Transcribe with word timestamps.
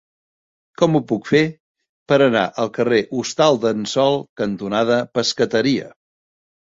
Com 0.81 0.95
ho 0.95 0.99
puc 1.09 1.27
fer 1.31 1.41
per 2.11 2.17
anar 2.27 2.45
al 2.63 2.71
carrer 2.77 3.01
Hostal 3.17 3.59
d'en 3.65 3.83
Sol 3.91 4.17
cantonada 4.43 4.97
Pescateria? 5.19 5.91